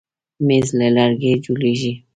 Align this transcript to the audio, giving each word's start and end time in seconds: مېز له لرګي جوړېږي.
مېز 0.47 0.67
له 0.79 0.87
لرګي 0.95 1.31
جوړېږي. 1.45 1.91